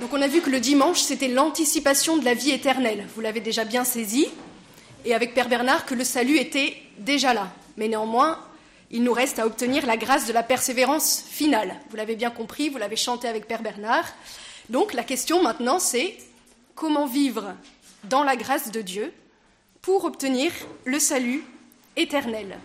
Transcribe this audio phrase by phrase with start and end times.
[0.00, 3.06] Donc on a vu que le dimanche, c'était l'anticipation de la vie éternelle.
[3.14, 4.28] Vous l'avez déjà bien saisi.
[5.04, 7.52] Et avec Père Bernard, que le salut était déjà là.
[7.76, 8.38] Mais néanmoins,
[8.90, 11.76] il nous reste à obtenir la grâce de la persévérance finale.
[11.90, 14.04] Vous l'avez bien compris, vous l'avez chanté avec Père Bernard.
[14.68, 16.16] Donc la question maintenant, c'est
[16.74, 17.54] comment vivre
[18.04, 19.12] dans la grâce de Dieu
[19.82, 20.52] pour obtenir
[20.84, 21.44] le salut
[21.96, 22.58] éternel?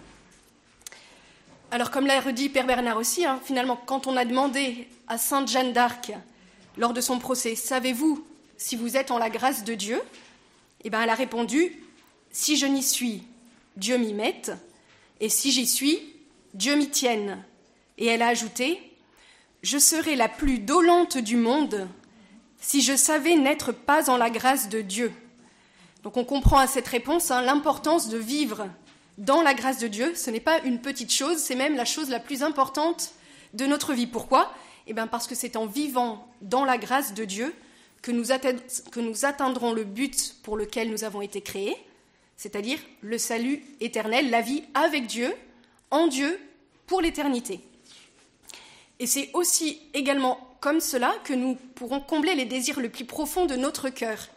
[1.72, 5.50] Alors comme l'a redit Père Bernard aussi, hein, finalement, quand on a demandé à Sainte
[5.50, 6.12] Jeanne d'Arc
[6.78, 8.26] lors de son procès, savez-vous
[8.58, 10.02] si vous êtes en la grâce de Dieu?
[10.84, 11.84] Eh bien, elle a répondu,
[12.32, 13.24] si je n'y suis,
[13.78, 14.52] Dieu m'y mette,
[15.20, 16.00] et si j'y suis,
[16.54, 17.44] Dieu m'y tienne.
[17.98, 18.80] Et elle a ajouté,
[19.62, 21.88] je serais la plus dolente du monde
[22.60, 25.12] si je savais n'être pas en la grâce de Dieu.
[26.04, 28.68] Donc on comprend à cette réponse hein, l'importance de vivre
[29.18, 30.14] dans la grâce de Dieu.
[30.16, 33.12] Ce n'est pas une petite chose, c'est même la chose la plus importante
[33.54, 34.08] de notre vie.
[34.08, 34.54] Pourquoi?
[34.88, 37.54] Eh parce que c'est en vivant dans la grâce de Dieu
[38.02, 38.26] que nous,
[38.92, 41.78] que nous atteindrons le but pour lequel nous avons été créés,
[42.36, 45.34] c'est-à-dire le salut éternel, la vie avec Dieu,
[45.90, 46.40] en Dieu,
[46.86, 47.62] pour l'éternité.
[49.00, 53.46] Et c'est aussi également comme cela que nous pourrons combler les désirs les plus profonds
[53.46, 54.30] de notre cœur.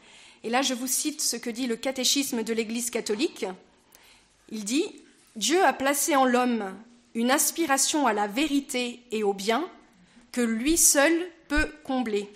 [0.45, 3.47] Et là, je vous cite ce que dit le catéchisme de l'Église catholique.
[4.51, 4.85] Il dit
[5.35, 6.75] Dieu a placé en l'homme
[7.15, 9.69] une aspiration à la vérité et au bien
[10.37, 12.31] que lui seul peut combler.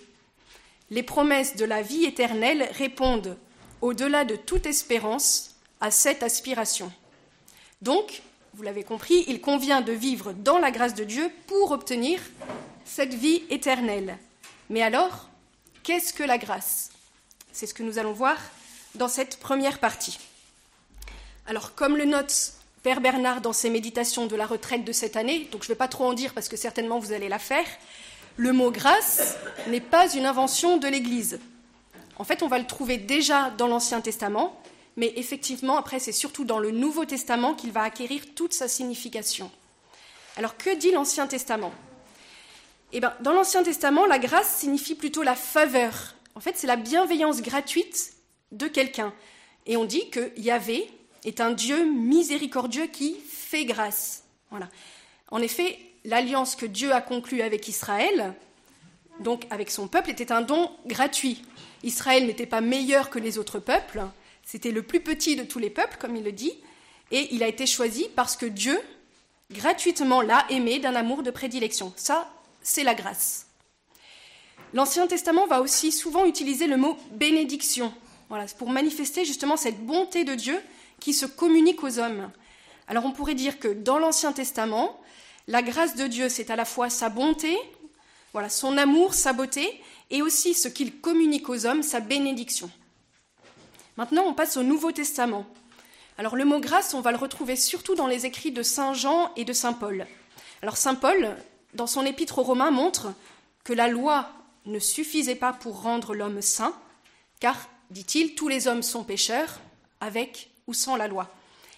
[0.89, 3.37] Les promesses de la vie éternelle répondent,
[3.79, 6.91] au-delà de toute espérance, à cette aspiration.
[7.83, 8.23] Donc,
[8.55, 12.19] vous l'avez compris, il convient de vivre dans la grâce de Dieu pour obtenir
[12.85, 14.17] cette vie éternelle.
[14.71, 15.29] Mais alors,
[15.83, 16.89] qu'est-ce que la grâce?
[17.51, 18.39] C'est ce que nous allons voir
[18.95, 20.17] dans cette première partie.
[21.45, 25.47] Alors, comme le note Père Bernard dans ses méditations de la retraite de cette année,
[25.51, 27.65] donc je ne vais pas trop en dire parce que certainement vous allez la faire,
[28.37, 29.35] le mot grâce
[29.67, 31.39] n'est pas une invention de l'Église.
[32.17, 34.59] En fait, on va le trouver déjà dans l'Ancien Testament,
[34.97, 39.51] mais effectivement, après, c'est surtout dans le Nouveau Testament qu'il va acquérir toute sa signification.
[40.37, 41.71] Alors, que dit l'Ancien Testament?
[42.93, 46.77] Eh bien, Dans l'Ancien Testament, la grâce signifie plutôt la faveur, en fait, c'est la
[46.77, 48.13] bienveillance gratuite
[48.51, 49.13] de quelqu'un.
[49.65, 50.89] Et on dit que Yahvé
[51.23, 54.23] est un Dieu miséricordieux qui fait grâce.
[54.49, 54.69] Voilà.
[55.29, 58.33] En effet, l'alliance que Dieu a conclue avec Israël,
[59.19, 61.43] donc avec son peuple, était un don gratuit.
[61.83, 64.03] Israël n'était pas meilleur que les autres peuples,
[64.43, 66.53] c'était le plus petit de tous les peuples, comme il le dit,
[67.11, 68.79] et il a été choisi parce que Dieu,
[69.51, 71.93] gratuitement, l'a aimé d'un amour de prédilection.
[71.95, 72.29] Ça,
[72.61, 73.47] c'est la grâce.
[74.73, 77.93] L'Ancien Testament va aussi souvent utiliser le mot bénédiction,
[78.29, 80.59] voilà, pour manifester justement cette bonté de Dieu
[81.01, 82.31] qui se communique aux hommes.
[82.87, 84.97] Alors on pourrait dire que dans l'Ancien Testament,
[85.47, 87.57] la grâce de Dieu, c'est à la fois sa bonté,
[88.31, 92.71] voilà, son amour, sa beauté, et aussi ce qu'il communique aux hommes, sa bénédiction.
[93.97, 95.45] Maintenant, on passe au Nouveau Testament.
[96.17, 99.31] Alors le mot grâce, on va le retrouver surtout dans les écrits de Saint Jean
[99.35, 100.05] et de Saint Paul.
[100.61, 101.35] Alors Saint Paul,
[101.73, 103.13] dans son épître aux Romains, montre
[103.63, 104.29] que la loi
[104.65, 106.75] ne suffisait pas pour rendre l'homme saint,
[107.39, 107.57] car,
[107.89, 109.59] dit-il, tous les hommes sont pécheurs,
[109.99, 111.33] avec ou sans la loi.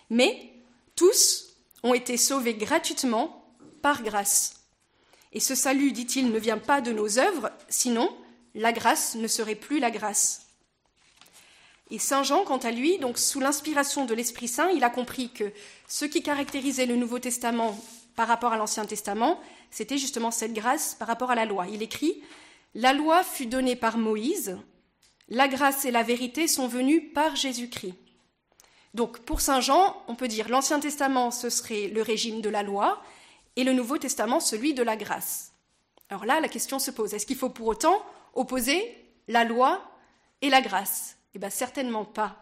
[0.09, 0.51] Mais
[0.95, 3.45] tous ont été sauvés gratuitement
[3.81, 4.61] par grâce.
[5.31, 8.15] Et ce salut, dit-il, ne vient pas de nos œuvres, sinon
[8.55, 10.47] la grâce ne serait plus la grâce.
[11.89, 15.31] Et Saint Jean, quant à lui, donc sous l'inspiration de l'Esprit Saint, il a compris
[15.31, 15.51] que
[15.87, 17.79] ce qui caractérisait le Nouveau Testament
[18.15, 19.39] par rapport à l'Ancien Testament,
[19.71, 21.67] c'était justement cette grâce par rapport à la loi.
[21.67, 22.21] Il écrit
[22.75, 24.57] la loi fut donnée par Moïse,
[25.29, 27.93] la grâce et la vérité sont venues par Jésus-Christ.
[28.93, 32.63] Donc pour Saint Jean, on peut dire l'Ancien Testament, ce serait le régime de la
[32.63, 33.01] loi,
[33.55, 35.51] et le Nouveau Testament, celui de la grâce.
[36.09, 38.03] Alors là, la question se pose, est-ce qu'il faut pour autant
[38.33, 38.95] opposer
[39.27, 39.81] la loi
[40.41, 41.17] et la grâce?
[41.35, 42.37] Eh bien certainement pas.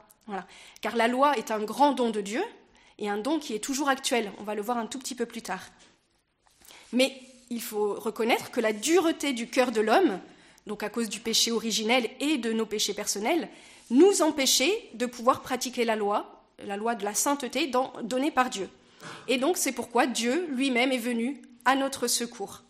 [0.81, 2.43] Car la loi est un grand don de Dieu,
[2.99, 4.31] et un don qui est toujours actuel.
[4.39, 5.63] On va le voir un tout petit peu plus tard.
[6.93, 7.17] Mais
[7.49, 10.19] il faut reconnaître que la dureté du cœur de l'homme,
[10.67, 13.49] donc à cause du péché originel et de nos péchés personnels,
[13.89, 16.30] nous empêchait de pouvoir pratiquer la loi,
[16.65, 17.71] la loi de la sainteté
[18.03, 18.69] donnée par Dieu.
[19.27, 22.61] Et donc c'est pourquoi Dieu lui-même est venu à notre secours.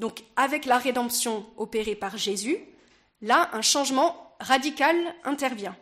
[0.00, 2.58] Donc avec la rédemption opérée par Jésus,
[3.22, 5.76] là un changement radical intervient.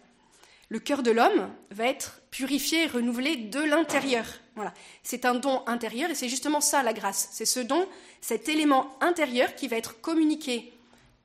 [0.69, 4.25] Le cœur de l'homme va être purifié et renouvelé de l'intérieur.
[4.54, 4.72] Voilà.
[5.02, 7.28] C'est un don intérieur et c'est justement ça la grâce.
[7.30, 7.86] C'est ce don,
[8.20, 10.72] cet élément intérieur qui va être communiqué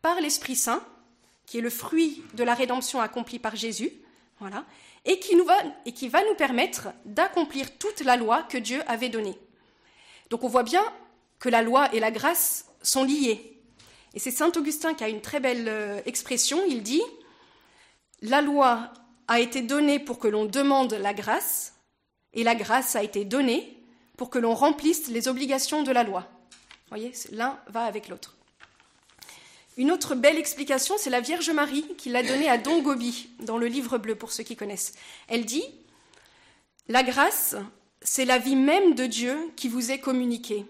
[0.01, 0.83] par l'Esprit Saint,
[1.45, 3.91] qui est le fruit de la rédemption accomplie par Jésus,
[4.39, 4.65] voilà,
[5.07, 5.57] et qui, va,
[6.09, 9.39] va nous permettre d'accomplir toute la loi que Dieu avait donnée.
[10.29, 10.83] Donc on voit bien
[11.39, 13.59] que la loi et la grâce sont liées.
[14.13, 16.61] Et c'est Saint Augustin qui a une très belle euh, expression.
[16.67, 17.01] Il dit
[18.21, 18.91] La loi
[19.27, 21.73] a été donnée pour que l'on demande la grâce,
[22.33, 23.77] et la grâce a été donnée
[24.17, 26.27] pour que l'on remplisse les obligations de la loi.
[26.51, 28.36] Vous voyez, l'un va avec l'autre.
[29.77, 33.59] Une autre belle explication, c'est la Vierge Marie qui l'a donnée à Don Gobi dans
[33.59, 34.93] le livre bleu, pour ceux qui connaissent.
[35.27, 35.63] Elle dit
[36.87, 37.55] La grâce,
[38.01, 40.65] c'est la vie même de Dieu qui vous est communiquée.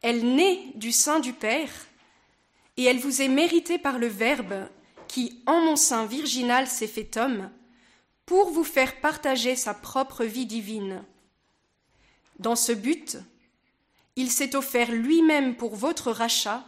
[0.00, 1.70] Elle naît du sein du Père
[2.78, 4.68] et elle vous est méritée par le Verbe
[5.06, 7.50] qui, en mon sein virginal, s'est fait homme,
[8.24, 11.04] pour vous faire partager sa propre vie divine.
[12.38, 13.18] Dans ce but,
[14.16, 16.64] il s'est offert lui-même pour votre rachat,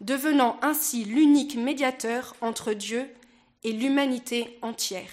[0.00, 3.08] devenant ainsi l'unique médiateur entre Dieu
[3.64, 5.10] et l'humanité entière.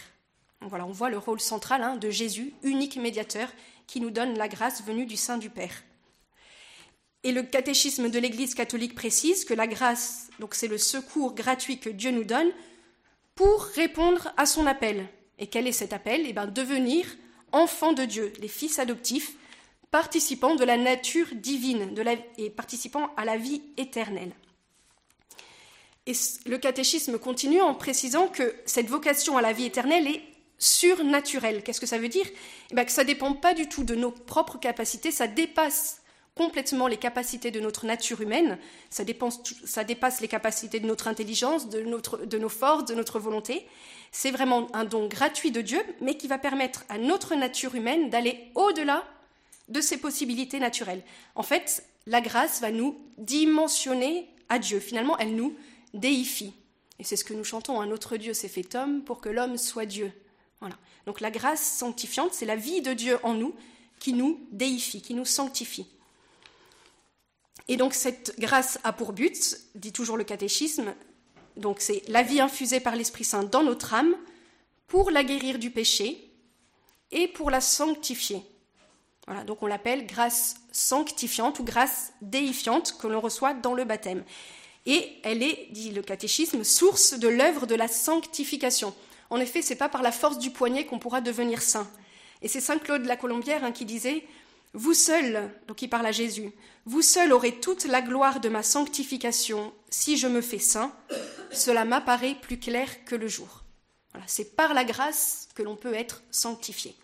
[0.62, 3.50] voilà, on voit le rôle central hein, de Jésus, unique médiateur,
[3.88, 5.83] qui nous donne la grâce venue du sein du Père.
[7.24, 11.80] Et le catéchisme de l'Église catholique précise que la grâce, donc c'est le secours gratuit
[11.80, 12.51] que Dieu nous donne
[13.35, 15.07] pour répondre à son appel.
[15.39, 16.24] Et quel est cet appel?
[16.27, 17.06] Eh bien, devenir
[17.51, 19.35] enfant de Dieu, les fils adoptifs,
[19.89, 21.95] participants de la nature divine
[22.38, 24.33] et participant à la vie éternelle.
[26.06, 26.14] Et
[26.46, 30.22] le catéchisme continue en précisant que cette vocation à la vie éternelle est
[30.58, 31.64] surnaturelle.
[31.64, 32.26] Qu'est-ce que ça veut dire?
[32.72, 36.02] Eh bien, Que ça ne dépend pas du tout de nos propres capacités, ça dépasse
[36.36, 38.58] complètement les capacités de notre nature humaine,
[38.90, 41.86] ça, dépasse les capacités de notre intelligence, de,
[42.26, 43.68] de nos forces, de notre volonté.
[44.12, 48.10] C'est vraiment un don gratuit de Dieu, mais qui va permettre à notre nature humaine
[48.10, 49.04] d'aller au-delà
[49.70, 51.04] de ses possibilités naturelles.
[51.36, 54.80] En fait, la grâce va nous dimensionner à Dieu.
[54.80, 55.56] Finalement, elle nous
[55.94, 56.54] déifie.
[57.00, 59.57] Et c'est ce que nous chantons, un autre Dieu s'est fait homme pour que l'homme
[59.57, 60.12] soit Dieu.
[61.06, 63.54] Donc la grâce sanctifiante, c'est la vie de Dieu en nous
[64.00, 65.88] qui nous déifie, qui nous sanctifie.
[67.68, 70.94] Et donc cette grâce a pour but, dit toujours le catéchisme,
[71.57, 74.16] donc c'est la vie infusée par l'Esprit Saint dans notre âme
[74.88, 76.31] pour la guérir du péché
[77.12, 78.42] et pour la sanctifier.
[79.28, 84.24] Voilà, donc on l'appelle grâce sanctifiante ou grâce déifiante que l'on reçoit dans le baptême.
[84.85, 88.94] Et elle est, dit le catéchisme, source de l'œuvre de la sanctification.
[89.30, 91.89] En effet, c'est pas par la force du poignet qu'on pourra devenir saint.
[92.41, 94.25] Et c'est Saint Claude la Colombière hein, qui disait
[94.74, 96.51] vous seul, donc il parle à Jésus,
[96.85, 100.91] vous seul aurez toute la gloire de ma sanctification si je me fais saint,
[101.51, 103.63] cela m'apparaît plus clair que le jour.
[104.12, 106.95] Voilà, c'est par la grâce que l'on peut être sanctifié.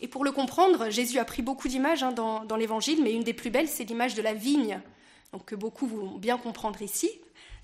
[0.00, 3.34] Et pour le comprendre, Jésus a pris beaucoup d'images hein, dans, l'Évangile, mais une des
[3.34, 4.80] plus belles, c'est l'image de la vigne,
[5.38, 7.10] que beaucoup vont bien comprendre ici,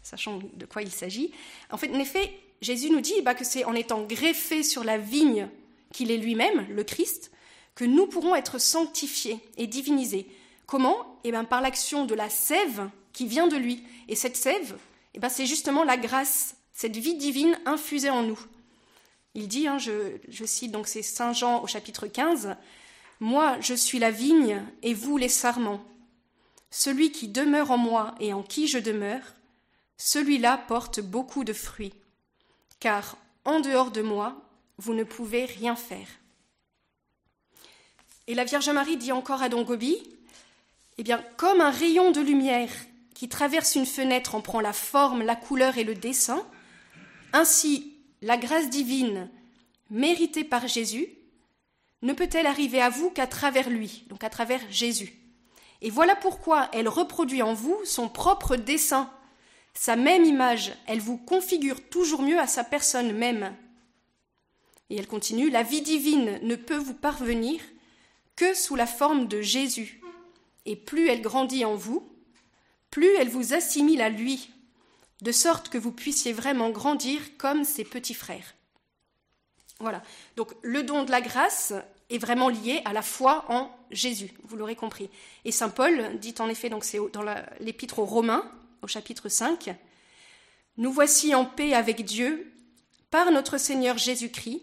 [0.03, 1.33] sachant de quoi il s'agit.
[1.71, 5.49] En fait, effet, Jésus nous dit bah, que c'est en étant greffé sur la vigne
[5.93, 7.31] qu'il est lui-même, le Christ,
[7.75, 10.27] que nous pourrons être sanctifiés et divinisés.
[10.67, 11.21] Comment?
[11.25, 13.83] Eh bien par l'action de la sève qui vient de lui.
[14.09, 14.77] Et cette sève,
[15.15, 18.39] eh ben, c'est justement la grâce, cette vie divine infusée en nous.
[19.35, 22.57] Il dit, hein, je, je cite donc c'est Saint Jean au chapitre 15,
[23.21, 25.83] Moi je suis la vigne et vous les sarments.
[26.71, 29.35] Celui qui demeure en moi et en qui je demeure,
[29.97, 31.95] celui-là porte beaucoup de fruits.
[32.81, 34.43] Car en dehors de moi,
[34.77, 36.09] vous ne pouvez rien faire.
[38.27, 39.97] Et la Vierge Marie dit encore à Don Gobi,
[40.99, 42.71] eh bien, comme un rayon de lumière
[43.15, 46.47] qui traverse une fenêtre en prend la forme, la couleur et le dessin,
[47.33, 49.31] ainsi la grâce divine
[49.91, 51.09] méritée par Jésus
[52.03, 55.18] ne peut-elle arriver à vous qu'à travers lui, donc à travers Jésus.
[55.81, 59.11] Et voilà pourquoi elle reproduit en vous son propre dessin,
[59.75, 63.55] sa même image, elle vous configure toujours mieux à sa personne même.
[64.91, 67.61] Et elle continue, la vie divine ne peut vous parvenir
[68.35, 70.01] que sous la forme de Jésus.
[70.67, 72.09] Et plus elle grandit en vous,
[72.91, 74.51] plus elle vous assimile à lui,
[75.23, 78.55] de sorte que vous puissiez vraiment grandir comme ses petits frères.
[79.79, 80.03] Voilà.
[80.37, 81.73] Donc le don de la grâce
[82.11, 85.11] est vraiment lié à la foi en Jésus, vous l'aurez compris.
[85.45, 87.25] Et saint Paul dit en effet, donc c'est dans
[87.61, 88.51] l'épître aux Romains,
[88.83, 89.75] au chapitre 5,
[90.77, 92.53] Nous voici en paix avec Dieu
[93.11, 94.63] par notre Seigneur Jésus-Christ,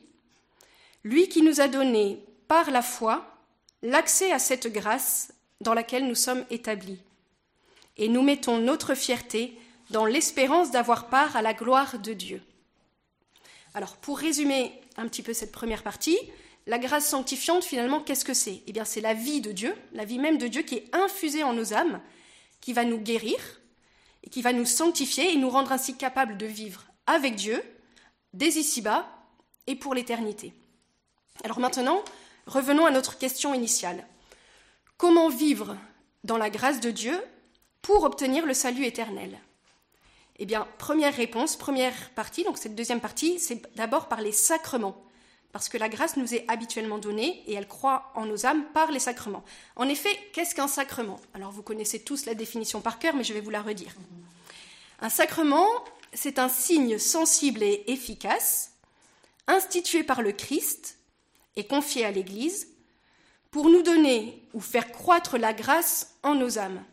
[1.03, 3.25] lui qui nous a donné par la foi
[3.81, 6.99] l'accès à cette grâce dans laquelle nous sommes établis.
[7.97, 9.57] Et nous mettons notre fierté
[9.91, 12.41] dans l'espérance d'avoir part à la gloire de Dieu.
[13.73, 16.17] Alors, pour résumer un petit peu cette première partie,
[16.67, 18.63] la grâce sanctifiante, finalement, qu'est-ce que c'est?
[18.67, 21.43] Eh bien, c'est la vie de Dieu, la vie même de Dieu qui est infusée
[21.43, 22.01] en nos âmes,
[22.61, 23.37] qui va nous guérir
[24.23, 27.61] et qui va nous sanctifier et nous rendre ainsi capables de vivre avec Dieu,
[28.33, 29.07] dès ici-bas
[29.67, 30.53] et pour l'éternité.
[31.43, 32.03] Alors maintenant,
[32.47, 34.05] Revenons à notre question initiale.
[34.97, 35.75] Comment vivre
[36.23, 37.19] dans la grâce de Dieu
[37.81, 39.39] pour obtenir le salut éternel?
[40.37, 45.01] Eh bien, première réponse, première partie, donc cette deuxième partie, c'est d'abord par les sacrements,
[45.55, 48.91] parce que la grâce nous est habituellement donnée et elle croit en nos âmes par
[48.91, 49.45] les sacrements.
[49.77, 51.17] En effet, qu'est-ce qu'un sacrement?
[51.33, 53.95] Alors, vous connaissez tous la définition par cœur, mais je vais vous la redire.
[54.99, 55.65] Un sacrement,
[56.11, 58.73] c'est un signe sensible et efficace,
[59.47, 60.97] institué par le Christ
[61.55, 62.67] et confié à l'Église,
[63.49, 66.83] pour nous donner ou faire croître la grâce en nos âmes.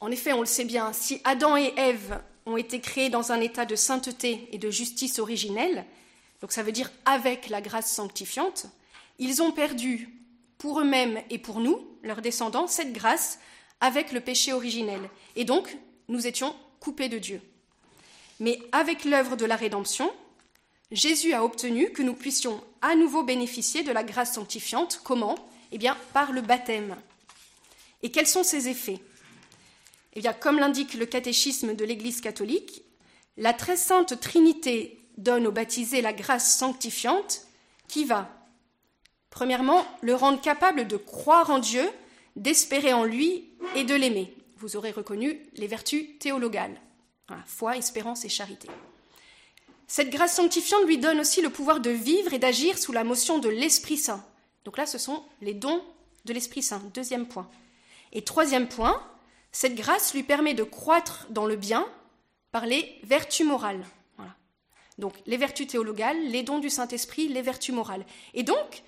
[0.00, 3.40] En effet, on le sait bien, si Adam et Ève ont été créés dans un
[3.40, 5.86] état de sainteté et de justice originelle,
[6.42, 8.66] donc ça veut dire avec la grâce sanctifiante,
[9.18, 10.10] ils ont perdu
[10.58, 13.38] pour eux-mêmes et pour nous, leurs descendants, cette grâce
[13.80, 15.00] avec le péché originel.
[15.36, 15.76] Et donc,
[16.08, 17.40] nous étions coupés de Dieu.
[18.40, 20.12] Mais avec l'œuvre de la rédemption,
[20.90, 25.00] Jésus a obtenu que nous puissions à nouveau bénéficier de la grâce sanctifiante.
[25.04, 25.36] Comment?
[25.70, 26.96] Eh bien, par le baptême.
[28.02, 29.00] Et quels sont ses effets?
[30.14, 32.82] Eh bien, comme l'indique le catéchisme de l'Église catholique,
[33.36, 37.42] la très sainte Trinité donne aux baptisés la grâce sanctifiante
[37.88, 38.30] qui va,
[39.30, 41.88] premièrement, le rendre capable de croire en Dieu,
[42.36, 44.34] d'espérer en lui et de l'aimer.
[44.56, 46.80] Vous aurez reconnu les vertus théologales,
[47.46, 48.68] foi, espérance et charité.
[49.86, 53.38] Cette grâce sanctifiante lui donne aussi le pouvoir de vivre et d'agir sous la motion
[53.38, 54.24] de l'Esprit Saint.
[54.64, 55.82] Donc là, ce sont les dons
[56.24, 57.48] de l'Esprit Saint, deuxième point.
[58.12, 59.02] Et troisième point,
[59.50, 61.86] cette grâce lui permet de croître dans le bien
[62.52, 63.84] par les vertus morales.
[65.02, 68.06] Donc les vertus théologales, les dons du Saint-Esprit, les vertus morales.
[68.34, 68.84] Et donc,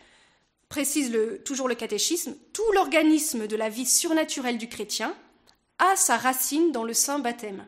[0.69, 1.13] précise
[1.45, 5.13] toujours le catéchisme, tout l'organisme de la vie surnaturelle du chrétien
[5.81, 7.67] a sa racine dans le saint baptême.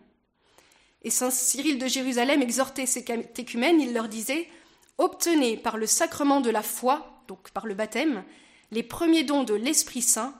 [1.02, 4.46] Et saint Cyril de Jérusalem exhortait ses catéchumènes, il leur disait
[4.96, 8.22] Obtenez par le sacrement de la foi, donc par le baptême,
[8.70, 10.34] les premiers dons de l'Esprit Saint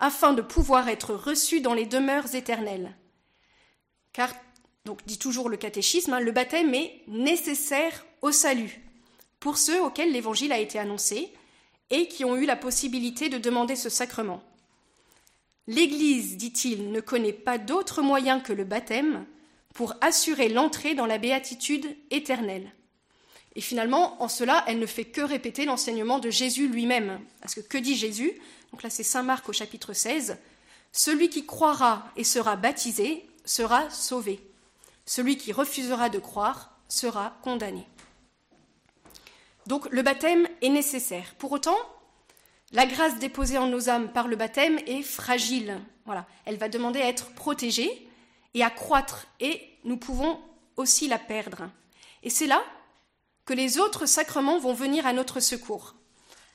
[0.00, 2.96] afin de pouvoir être reçu dans les demeures éternelles.
[4.12, 4.34] Car,
[4.84, 8.80] donc dit toujours le catéchisme, hein, le baptême est nécessaire au salut
[9.40, 11.32] pour ceux auxquels l'évangile a été annoncé
[11.90, 14.42] et qui ont eu la possibilité de demander ce sacrement.
[15.66, 19.26] L'Église, dit-il, ne connaît pas d'autre moyen que le baptême
[19.74, 22.72] pour assurer l'entrée dans la béatitude éternelle.
[23.54, 27.20] Et finalement, en cela, elle ne fait que répéter l'enseignement de Jésus lui-même.
[27.40, 28.32] Parce que que dit Jésus?
[28.72, 30.38] Donc là c'est Saint Marc au chapitre 16,
[30.92, 34.40] Celui qui croira et sera baptisé sera sauvé.
[35.08, 37.88] Celui qui refusera de croire sera condamné.
[39.66, 41.34] Donc le baptême est nécessaire.
[41.38, 41.78] Pour autant,
[42.72, 45.80] la grâce déposée en nos âmes par le baptême est fragile.
[46.04, 48.06] Voilà, elle va demander à être protégée
[48.52, 50.38] et à croître, et nous pouvons
[50.76, 51.70] aussi la perdre.
[52.22, 52.62] Et c'est là
[53.46, 55.94] que les autres sacrements vont venir à notre secours.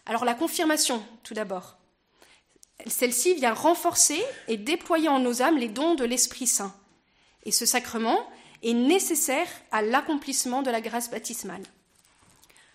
[0.06, 1.78] Alors la confirmation, tout d'abord.
[2.86, 6.76] Celle-ci vient renforcer et déployer en nos âmes les dons de l'Esprit Saint.
[7.46, 8.30] Et ce sacrement
[8.64, 11.64] est nécessaire à l'accomplissement de la grâce baptismale.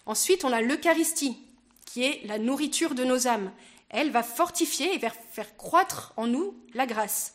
[0.06, 1.36] Ensuite, on a l'Eucharistie,
[1.84, 3.50] qui est la nourriture de nos âmes.
[3.88, 7.34] Elle va fortifier et faire croître en nous la grâce.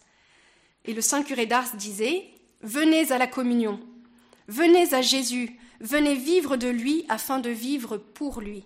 [0.86, 2.30] Et le Saint curé d'Ars disait
[2.62, 3.80] Venez à la communion,
[4.48, 8.64] venez à Jésus, venez vivre de lui afin de vivre pour lui.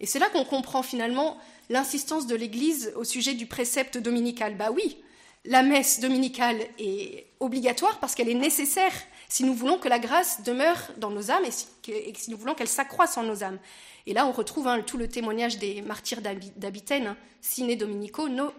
[0.00, 1.38] Et c'est là qu'on comprend finalement
[1.68, 4.56] l'insistance de l'Église au sujet du précepte dominical.
[4.56, 4.98] Bah oui,
[5.46, 8.92] la messe dominicale est obligatoire parce qu'elle est nécessaire
[9.28, 12.68] si nous voulons que la grâce demeure dans nos âmes et si, nous voulons qu'elle
[12.68, 13.58] s'accroisse en nos âmes.
[14.06, 16.20] Et là, on retrouve hein, tout le témoignage des martyrs
[16.56, 18.52] d'Abitaine, hein, sine dominico, non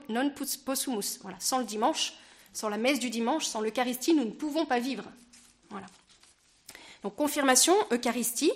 [0.65, 1.19] possumus.
[1.21, 2.13] Voilà, sans le dimanche,
[2.51, 5.05] sans la messe du dimanche, sans l'Eucharistie, nous ne pouvons pas vivre.
[5.69, 5.87] Voilà.
[7.03, 8.51] Donc confirmation, Eucharistie,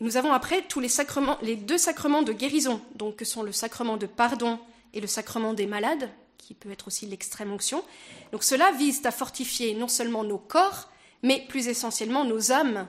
[0.00, 3.52] nous avons après tous les sacrements, les deux sacrements de guérison, donc que sont le
[3.52, 4.58] sacrement de pardon
[4.94, 6.08] et le sacrement des malades,
[6.40, 7.84] qui peut être aussi l'extrême onction.
[8.32, 10.90] Donc cela vise à fortifier non seulement nos corps,
[11.22, 12.88] mais plus essentiellement nos âmes,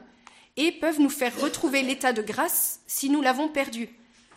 [0.57, 3.89] et peuvent nous faire retrouver l'état de grâce si nous l'avons perdu,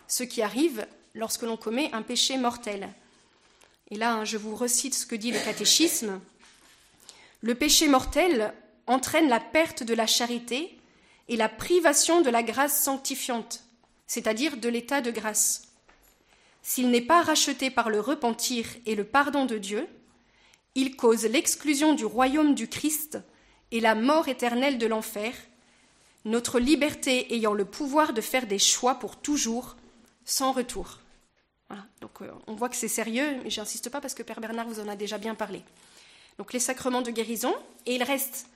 [0.09, 2.89] ce qui arrive lorsque l'on commet un péché mortel.
[3.91, 6.21] Et là, hein, je vous recite ce que dit le catéchisme.
[7.43, 8.55] Le péché mortel
[8.87, 10.79] entraîne la perte de la charité
[11.29, 13.63] et la privation de la grâce sanctifiante,
[14.07, 15.74] c'est-à-dire de l'état de grâce.
[16.67, 19.87] S'il n'est pas racheté par le repentir et le pardon de Dieu,
[20.75, 23.19] il cause l'exclusion du royaume du Christ
[23.71, 25.35] et la mort éternelle de l'enfer,
[26.25, 29.77] notre liberté ayant le pouvoir de faire des choix pour toujours,
[30.25, 31.01] sans retour.
[32.01, 34.81] donc euh, on voit que c'est sérieux, mais j'insiste pas parce que Père Bernard vous
[34.81, 35.63] en a déjà bien parlé.
[36.39, 37.55] Donc les sacrements de guérison,
[37.85, 38.47] et il reste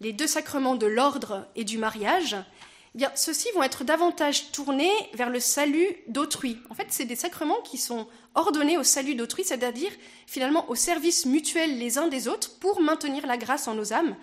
[0.00, 2.36] les deux sacrements de l'ordre et du mariage,
[2.94, 6.58] bien, ceux-ci vont être davantage tournés vers le salut d'autrui.
[6.70, 9.90] En fait, c'est des sacrements qui sont ordonnés au salut d'autrui, c'est-à-dire
[10.26, 14.16] finalement au service mutuel les uns des autres pour maintenir la grâce en nos âmes.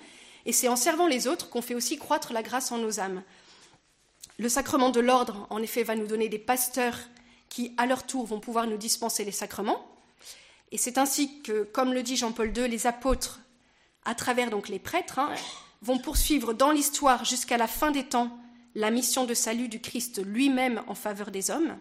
[0.46, 3.24] Et c'est en servant les autres qu'on fait aussi croître la grâce en nos âmes.
[4.40, 6.98] Le sacrement de l'ordre, en effet, va nous donner des pasteurs
[7.50, 9.86] qui, à leur tour, vont pouvoir nous dispenser les sacrements.
[10.72, 13.42] Et c'est ainsi que, comme le dit Jean-Paul II, les apôtres,
[14.06, 15.30] à travers donc les prêtres, hein,
[15.82, 18.36] vont poursuivre dans l'histoire jusqu'à la fin des temps
[18.76, 21.78] la mission de salut du Christ lui-même en faveur des hommes.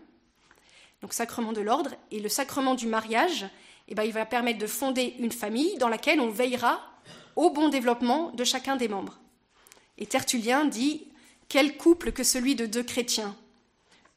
[1.02, 3.46] Donc sacrement de l'ordre et le sacrement du mariage,
[3.88, 6.80] eh ben, il va permettre de fonder une famille dans laquelle on veillera
[7.36, 9.18] au bon développement de chacun des membres.
[9.98, 11.08] Et Tertullien dit
[11.48, 13.36] quel couple que celui de deux chrétiens,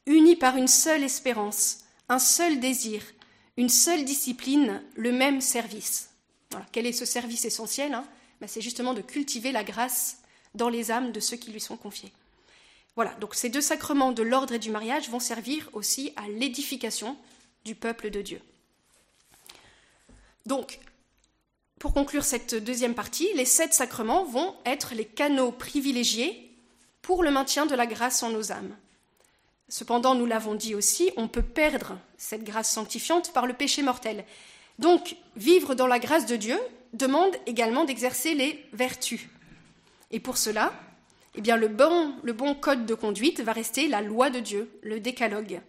[0.06, 3.01] unis par une seule espérance, un seul désir,
[3.58, 6.10] une seule discipline, le même service.
[6.72, 8.06] Quel est ce service essentiel hein?
[8.39, 10.20] Ben, C'est justement de cultiver la grâce
[10.53, 12.13] dans les âmes de ceux qui lui sont confiés.
[12.96, 17.18] Voilà, donc ces deux sacrements de l'ordre et du mariage vont servir aussi à l'édification
[17.66, 18.42] du peuple de Dieu.
[20.46, 20.80] Donc,
[21.80, 26.52] pour conclure cette deuxième partie, les sept sacrements vont être les canaux privilégiés
[27.02, 28.76] pour le maintien de la grâce en nos âmes.
[29.70, 34.24] Cependant, nous l'avons dit aussi, on peut perdre cette grâce sanctifiante par le péché mortel.
[34.80, 36.60] Donc, vivre dans la grâce de Dieu
[36.94, 39.22] demande également d'exercer les vertus.
[40.12, 40.74] Et pour cela,
[41.36, 45.62] eh bien, le bon, code de conduite va rester la loi de Dieu, le décalogue.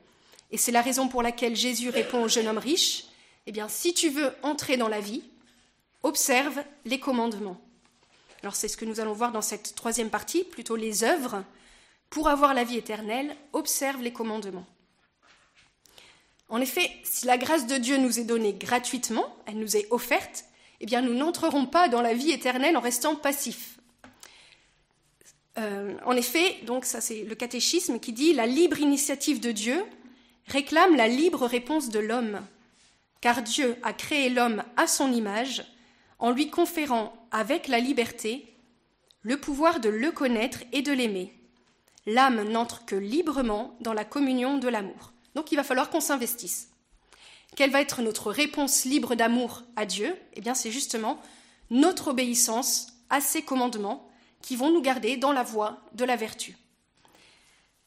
[0.50, 3.04] Et c'est la raison pour laquelle Jésus répond au jeune homme riche,
[3.46, 5.22] eh bien, si tu veux entrer dans la vie,
[6.02, 7.60] observe les commandements.
[8.42, 11.42] Alors c'est ce que nous allons voir dans cette troisième partie, plutôt les œuvres.
[12.10, 14.66] Pour avoir la vie éternelle, observe les commandements.
[16.50, 20.44] En effet, si la grâce de Dieu nous est donnée gratuitement, elle nous est offerte,
[20.80, 23.73] eh nous n'entrerons pas dans la vie éternelle en restant passifs.
[25.58, 29.84] Euh, en effet, donc ça c'est le catéchisme qui dit la libre initiative de Dieu
[30.46, 32.40] réclame la libre réponse de l'homme,
[33.20, 35.64] car Dieu a créé l'homme à son image
[36.18, 38.54] en lui conférant avec la liberté
[39.22, 41.32] le pouvoir de le connaître et de l'aimer.
[42.06, 45.12] L'âme n'entre que librement dans la communion de l'amour.
[45.34, 46.68] Donc il va falloir qu'on s'investisse.
[47.56, 50.14] Quelle va être notre réponse libre d'amour à Dieu?
[50.34, 51.20] Eh bien c'est justement
[51.70, 54.06] notre obéissance à ses commandements
[54.44, 56.54] qui vont nous garder dans la voie de la vertu.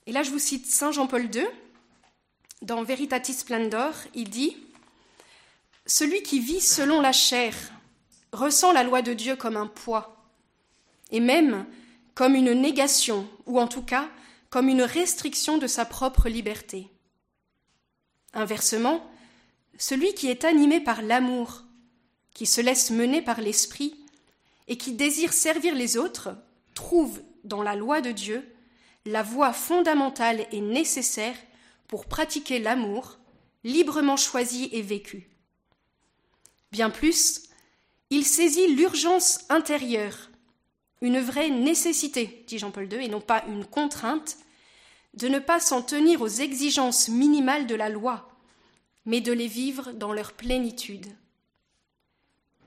[0.07, 1.45] Et là je vous cite Saint Jean-Paul II.
[2.63, 4.57] Dans Veritatis Splendor, il dit
[5.85, 7.53] Celui qui vit selon la chair
[8.33, 10.25] ressent la loi de Dieu comme un poids,
[11.11, 11.67] et même
[12.15, 14.09] comme une négation, ou en tout cas
[14.49, 16.87] comme une restriction de sa propre liberté.
[18.33, 19.07] Inversement,
[19.77, 21.61] celui qui est animé par l'amour,
[22.33, 23.93] qui se laisse mener par l'esprit,
[24.67, 26.35] et qui désire servir les autres,
[26.77, 28.47] trouve dans la loi de Dieu
[29.05, 31.35] la voie fondamentale et nécessaire
[31.87, 33.17] pour pratiquer l'amour,
[33.63, 35.29] librement choisi et vécu.
[36.71, 37.43] Bien plus,
[38.11, 40.29] il saisit l'urgence intérieure,
[41.01, 44.37] une vraie nécessité, dit Jean-Paul II, et non pas une contrainte,
[45.15, 48.29] de ne pas s'en tenir aux exigences minimales de la loi,
[49.05, 51.07] mais de les vivre dans leur plénitude.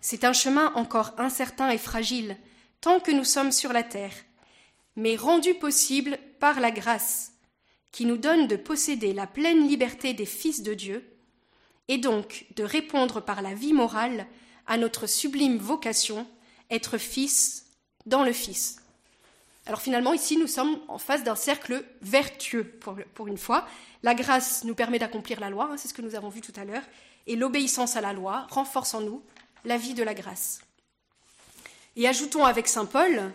[0.00, 2.36] C'est un chemin encore incertain et fragile,
[2.80, 4.14] tant que nous sommes sur la terre,
[4.96, 7.32] mais rendu possible par la grâce,
[7.92, 11.06] qui nous donne de posséder la pleine liberté des fils de Dieu,
[11.88, 14.26] et donc de répondre par la vie morale
[14.66, 16.26] à notre sublime vocation,
[16.70, 17.66] être fils
[18.06, 18.76] dans le Fils.
[19.66, 22.64] Alors finalement, ici, nous sommes en face d'un cercle vertueux,
[23.14, 23.66] pour, une fois.
[24.02, 26.52] La grâce nous permet d'accomplir la loi, hein, c'est ce que nous avons vu tout
[26.56, 26.82] à l'heure,
[27.26, 29.22] et l'obéissance à la loi renforce en nous
[29.64, 30.60] la vie de la grâce.
[31.96, 33.32] Et ajoutons avec Saint Paul,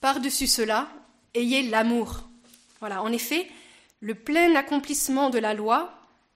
[0.00, 0.88] par-dessus cela,
[1.34, 2.24] ayez l'amour.
[2.80, 3.48] Voilà, en effet,
[4.00, 5.92] le plein accomplissement de la loi,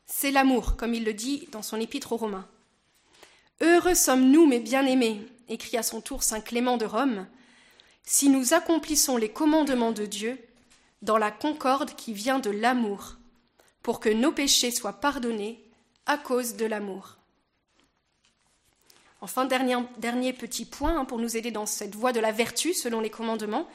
[0.06, 2.48] c'est l'amour, comme il le dit dans son épître aux Romains.
[3.60, 7.26] Heureux sommes-nous, mes bien-aimés, écrit à son tour saint Clément de Rome,
[8.04, 10.38] si nous accomplissons les commandements de Dieu
[11.02, 13.16] dans la concorde qui vient de l'amour,
[13.82, 15.62] pour que nos péchés soient pardonnés
[16.06, 17.17] à cause de l'amour.
[19.20, 22.72] Enfin, dernier, dernier petit point hein, pour nous aider dans cette voie de la vertu
[22.72, 23.66] selon les commandements,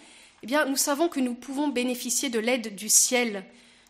[0.41, 3.45] eh bien, nous savons que nous pouvons bénéficier de l'aide du ciel,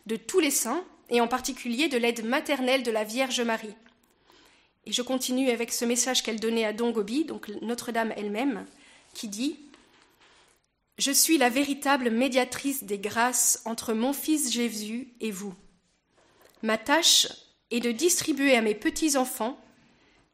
[0.06, 3.74] de tous les saints, et en particulier de l'aide maternelle de la Vierge Marie.
[4.86, 8.66] Et je continue avec ce message qu'elle donnait à Don Gobi, donc Notre-Dame elle-même,
[9.14, 9.58] qui dit
[10.98, 15.54] Je suis la véritable médiatrice des grâces entre mon Fils Jésus et vous.
[16.62, 17.28] Ma tâche
[17.70, 19.58] est de distribuer à mes petits-enfants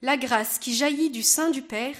[0.03, 1.97] la grâce qui jaillit du sein du Père,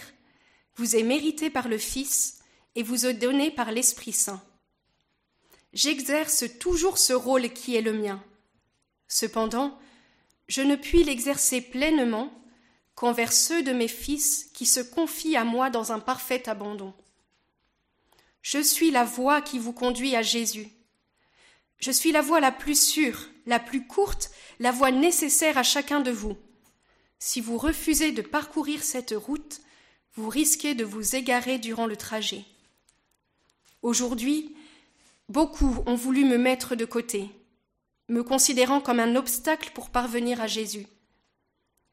[0.77, 2.39] vous est méritée par le Fils
[2.75, 4.43] et vous est donnée par l'Esprit Saint.
[5.73, 8.23] J'exerce toujours ce rôle qui est le mien.
[9.07, 9.79] Cependant,
[10.49, 12.33] je ne puis l'exercer pleinement
[12.95, 16.93] qu'envers ceux de mes fils qui se confient à moi dans un parfait abandon.
[18.43, 20.69] Je suis la voie qui vous conduit à Jésus.
[21.79, 26.01] Je suis la voie la plus sûre, la plus courte, la voie nécessaire à chacun
[26.01, 26.37] de vous.
[27.23, 29.61] Si vous refusez de parcourir cette route,
[30.15, 32.45] vous risquez de vous égarer durant le trajet.
[33.83, 34.57] Aujourd'hui,
[35.29, 37.29] beaucoup ont voulu me mettre de côté,
[38.09, 40.87] me considérant comme un obstacle pour parvenir à Jésus.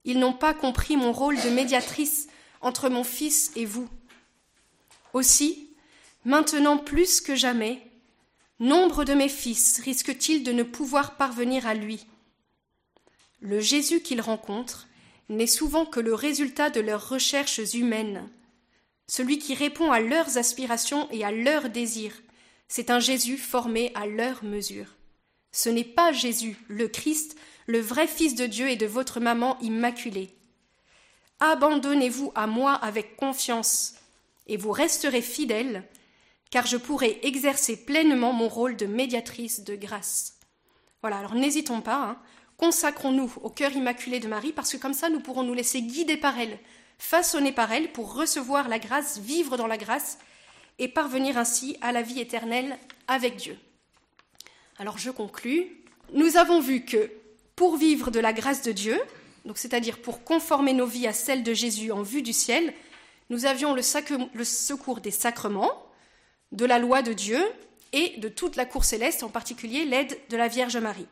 [0.06, 2.30] Ils n'ont pas compris mon rôle de médiatrice
[2.62, 3.90] entre mon Fils et vous.
[5.12, 5.76] Aussi,
[6.24, 7.86] maintenant plus que jamais,
[8.62, 12.06] nombre de mes fils risquent-ils de ne pouvoir parvenir à lui?
[13.42, 14.87] Le Jésus qu'ils rencontrent
[15.30, 18.30] n'est souvent que le résultat de leurs recherches humaines,
[19.08, 22.22] celui qui répond à leurs aspirations et à leurs désirs.
[22.68, 24.96] C'est un Jésus formé à leur mesure.
[25.52, 29.58] Ce n'est pas Jésus, le Christ, le vrai Fils de Dieu et de votre maman
[29.60, 30.36] immaculée.
[31.40, 33.96] Abandonnez-vous à moi avec confiance,
[34.48, 35.84] et vous resterez fidèles,
[36.50, 40.40] car je pourrai exercer pleinement mon rôle de médiatrice de grâce.
[41.02, 42.20] Voilà, alors n'hésitons pas, hein.
[42.58, 46.18] Consacrons-nous au cœur immaculé de Marie, parce que comme ça nous pourrons nous laisser guider
[46.18, 46.58] par elle
[46.98, 50.18] façonné par elle pour recevoir la grâce, vivre dans la grâce
[50.80, 53.58] et parvenir ainsi à la vie éternelle avec Dieu.
[54.78, 55.84] Alors je conclus.
[56.14, 57.12] Nous avons vu que
[57.56, 59.00] pour vivre de la grâce de Dieu,
[59.56, 62.74] c'est-à-dire pour conformer nos vies à celles de Jésus en vue du ciel,
[63.30, 63.82] nous avions le
[64.44, 65.84] secours des sacrements,
[66.54, 67.42] de la loi de Dieu
[67.92, 71.08] et de toute la cour céleste, en particulier l'aide de la Vierge Marie.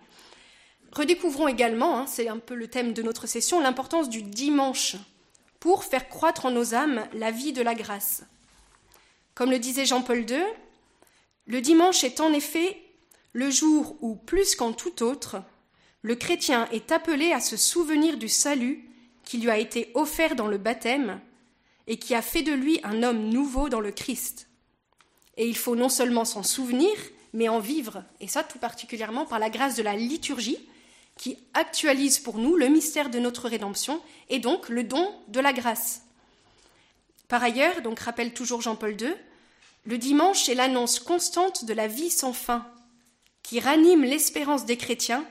[0.95, 4.95] Redécouvrons également, hein, c'est un peu le thème de notre session, l'importance du dimanche
[5.59, 8.23] pour faire croître en nos âmes la vie de la grâce.
[9.33, 10.41] Comme le disait Jean-Paul II,
[11.47, 12.81] le dimanche est en effet
[13.33, 15.41] le jour où, plus qu'en tout autre,
[16.01, 18.89] le chrétien est appelé à se souvenir du salut
[19.25, 21.19] qui lui a été offert dans le baptême
[21.87, 24.47] et qui a fait de lui un homme nouveau dans le Christ.
[25.35, 26.93] Et il faut non seulement s'en souvenir,
[27.33, 30.59] mais en vivre, et ça tout particulièrement par la grâce de la liturgie,
[31.17, 35.53] qui actualise pour nous le mystère de notre rédemption et donc le don de la
[35.53, 36.01] grâce.
[37.27, 39.13] Par ailleurs, donc rappelle toujours Jean-Paul II,
[39.85, 42.67] le dimanche est l'annonce constante de la vie sans fin,
[43.43, 45.25] qui ranime l'espérance des chrétiens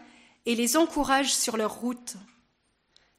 [0.47, 2.15] et les encourage sur leur route.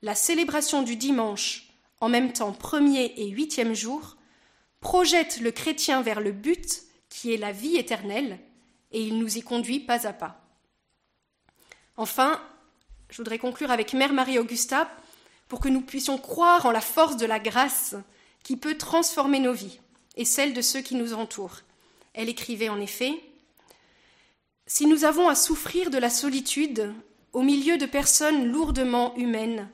[0.02, 1.68] La célébration du dimanche,
[2.00, 4.18] en même temps premier et huitième jour,
[4.80, 8.40] projette le chrétien vers le but qui est la vie éternelle,
[8.92, 10.42] et il nous y conduit pas à pas.
[11.98, 12.42] Enfin,
[13.16, 14.92] je voudrais conclure avec Mère Marie-Augusta
[15.48, 17.96] pour que nous puissions croire en la force de la grâce
[18.44, 19.80] qui peut transformer nos vies
[20.18, 21.62] et celles de ceux qui nous entourent.
[22.14, 23.14] Elle écrivait en effet
[24.68, 26.94] Si nous avons à souffrir de la solitude
[27.32, 29.70] au milieu de personnes lourdement humaines,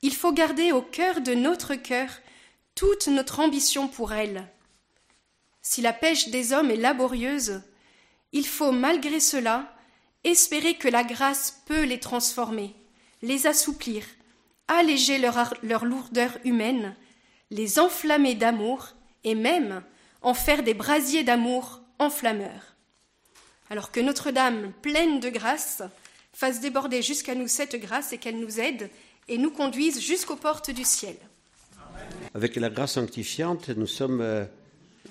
[0.00, 2.10] il faut garder au cœur de notre cœur
[2.76, 4.46] toute notre ambition pour elles.
[5.62, 7.60] Si la pêche des hommes est laborieuse,
[8.30, 9.74] il faut malgré cela
[10.24, 12.74] espérer que la grâce peut les transformer,
[13.22, 14.04] les assouplir,
[14.68, 15.54] alléger leur,
[15.84, 16.94] lourdeur humaine,
[17.50, 18.88] les enflammer d'amour
[19.24, 19.82] et même
[20.22, 22.76] en faire des brasiers d'amour enflammeurs.
[23.70, 25.82] Alors que Notre-Dame, pleine de grâce,
[26.32, 28.90] fasse déborder jusqu'à nous cette grâce et qu'elle nous aide
[29.28, 31.16] et nous conduise jusqu'aux portes du ciel.
[32.34, 34.44] Avec la grâce sanctifiante, nous sommes euh,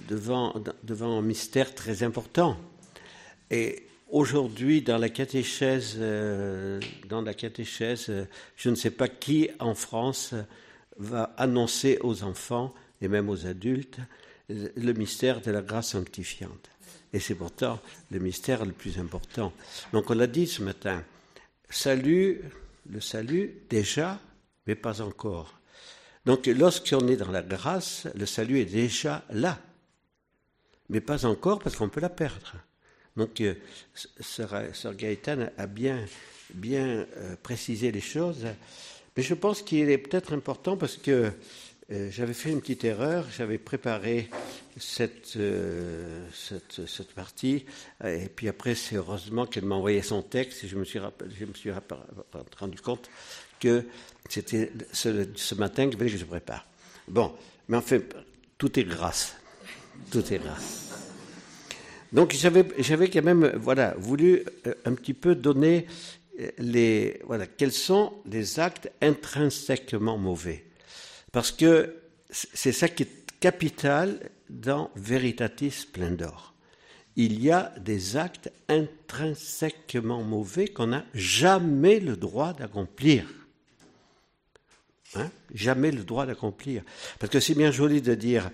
[0.08, 2.58] devant, devant un mystère très important.
[3.50, 8.26] Et Aujourd'hui, dans la catéchèse, euh, dans la euh,
[8.58, 10.34] je ne sais pas qui en France
[10.98, 14.00] va annoncer aux enfants et même aux adultes
[14.50, 16.70] le mystère de la grâce sanctifiante.
[17.14, 17.80] Et c'est pourtant
[18.12, 19.54] le mystère le plus important.
[19.94, 21.06] Donc on l'a dit ce matin,
[21.70, 22.42] salut,
[22.90, 24.20] le salut déjà,
[24.68, 25.58] mais pas encore.
[26.26, 29.58] Donc lorsqu'on est dans la grâce, le salut est déjà là,
[30.90, 32.58] mais pas encore parce qu'on peut la perdre.
[33.18, 33.56] Donc, euh,
[34.20, 36.00] Sœur Gaëtan a bien,
[36.54, 38.46] bien euh, précisé les choses.
[39.18, 41.32] Mais je pense qu'il est peut-être important parce que
[41.92, 43.26] euh, j'avais fait une petite erreur.
[43.36, 44.30] J'avais préparé
[44.78, 45.38] cette,
[46.34, 47.66] cette, cette, partie.
[48.06, 50.64] Et puis après, c'est heureusement qu'elle m'a envoyé son texte.
[50.64, 51.00] Et je me suis,
[51.38, 51.72] je me suis
[52.58, 53.10] rendu compte
[53.60, 53.86] que
[54.30, 56.66] c'était ce, ce, matin qu'il fallait que je prépare.
[57.10, 57.34] Bon,
[57.68, 58.16] mais en fait,
[58.58, 59.36] tout est grâce.
[60.10, 61.11] Tout est grâce.
[62.12, 63.48] Donc j'avais quand même
[63.98, 65.88] voulu euh, un petit peu donner
[66.40, 67.22] euh, les,
[67.58, 70.66] quels sont les actes intrinsèquement mauvais.
[71.32, 71.96] Parce que
[72.30, 76.54] c'est ça qui est capital dans Veritatis Splendor.
[77.16, 83.26] il y a des actes intrinsèquement mauvais qu'on n'a jamais le droit d'accomplir.
[85.16, 85.30] Hein?
[85.54, 86.84] Jamais le droit d'accomplir.
[87.20, 88.50] Parce que c'est bien joli de dire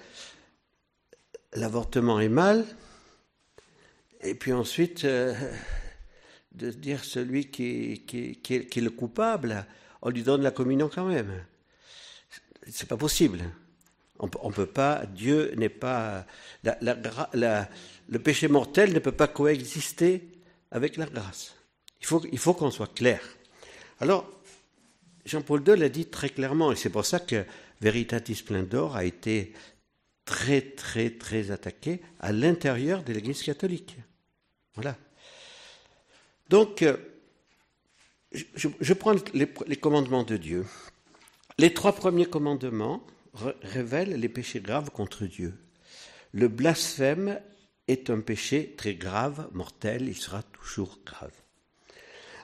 [1.54, 2.66] l'avortement est mal,
[4.22, 5.34] et puis ensuite euh,
[6.54, 9.66] de dire celui qui, est, le coupable,
[10.02, 11.44] on lui donne la communion quand même.
[12.70, 13.42] C'est pas possible.
[14.20, 15.06] On, on peut pas.
[15.06, 16.26] Dieu n'est pas.
[16.64, 17.70] La, la,
[18.10, 20.28] le péché mortel ne peut pas coexister
[20.72, 21.56] avec la grâce.
[22.02, 23.22] Il faut, il faut qu'on soit clair.
[24.00, 24.30] Alors,
[25.26, 27.46] Jean-Paul II l'a dit très clairement, et c'est pour ça que
[27.82, 29.54] Veritatis Splendor a été
[30.28, 33.96] très, très, très attaqué à l'intérieur de l'Église catholique.
[34.76, 34.98] Voilà.
[36.50, 36.98] Donc, euh,
[38.34, 40.66] je, prends les, les, commandements de Dieu.
[41.58, 43.02] Les trois premiers commandements
[43.62, 45.58] révèlent les péchés graves contre Dieu.
[46.34, 47.40] Le blasphème
[47.88, 51.32] est un péché très grave, mortel, il sera toujours grave.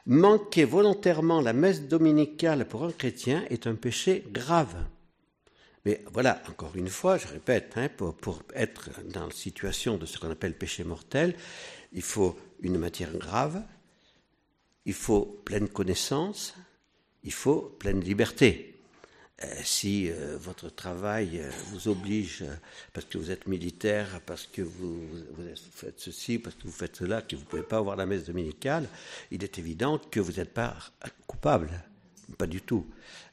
[0.05, 4.75] Manquer volontairement la messe dominicale pour un chrétien est un péché grave.
[5.85, 10.17] Mais voilà, encore une fois, je répète, hein, pour, être dans la situation de ce
[10.17, 11.35] qu'on appelle péché mortel,
[11.91, 13.61] il faut une matière grave,
[14.85, 16.55] il faut pleine connaissance,
[17.23, 18.69] il faut pleine liberté.
[19.43, 22.45] Euh, si euh, votre travail euh, vous oblige,
[22.93, 25.01] parce que vous êtes militaire, parce que vous,
[25.71, 28.25] faites ceci, parce que vous faites cela, que vous ne pouvez pas avoir la messe
[28.25, 28.87] dominicale,
[29.31, 30.75] il est évident que vous n'êtes pas
[31.27, 31.69] coupable.
[32.37, 32.87] Pas du tout.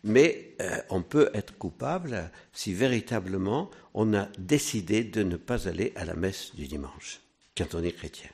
[0.05, 0.57] Mais
[0.89, 6.15] on peut être coupable si véritablement on a décidé de ne pas aller à la
[6.15, 7.21] messe du dimanche,
[7.57, 8.31] quand on est chrétien.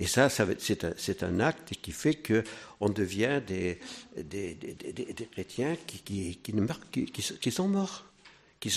[0.00, 3.80] Et ça, c'est un, acte qui fait qu'on devient des,
[5.32, 8.04] chrétiens qui, qui, sont morts,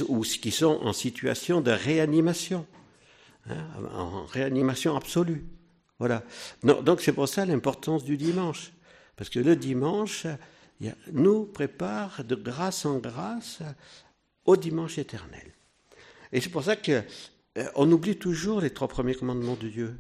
[0.08, 2.66] ou qui sont en situation de réanimation,
[3.48, 5.46] hein, en réanimation absolue.
[6.00, 6.24] Voilà.
[6.64, 8.72] donc c'est pour ça l'importance du dimanche.
[9.16, 10.26] Parce que le dimanche
[11.12, 13.60] nous prépare de grâce en grâce
[14.46, 15.54] au dimanche éternel.
[16.32, 17.04] Et c'est pour ça qu'on
[17.58, 19.98] euh, oublie toujours les trois premiers commandements de Dieu.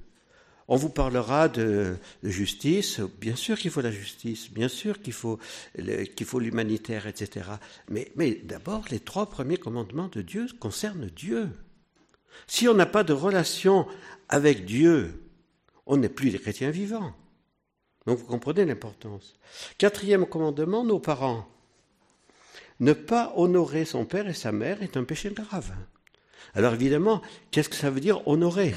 [0.67, 3.01] On vous parlera de, justice.
[3.19, 5.37] Bien sûr qu'il faut la justice, bien sûr qu'il faut,
[6.15, 7.45] qu'il faut l'humanitaire, etc.
[7.89, 11.49] Mais, mais d'abord, les trois premiers commandements de Dieu concernent Dieu.
[12.47, 13.85] Si on n'a pas de relation
[14.29, 15.29] avec Dieu,
[15.85, 17.13] on n'est plus des chrétiens vivants.
[18.11, 19.35] Donc vous comprenez l'importance.
[19.77, 21.47] Quatrième commandement, nos parents.
[22.81, 25.71] Ne pas honorer son père et sa mère est un péché grave.
[26.53, 27.21] Alors évidemment,
[27.51, 28.75] qu'est-ce que ça veut dire honorer?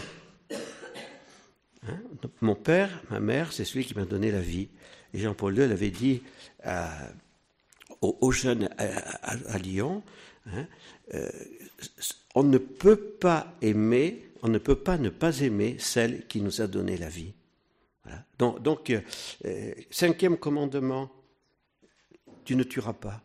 [1.89, 1.99] Hein?
[2.43, 4.69] mon père, ma mère, c'est celui qui m'a donné la vie.
[5.13, 6.23] Et Jean-Paul II l'avait dit
[8.03, 10.05] aux, jeunes à, Lyon,
[10.47, 10.65] hein,
[11.13, 11.29] euh,
[12.37, 16.61] on ne peut pas aimer, on ne peut pas ne pas aimer celle qui nous
[16.61, 17.33] a donné la vie.
[18.39, 21.11] Donc, euh, cinquième commandement,
[22.45, 23.23] tu ne tueras pas.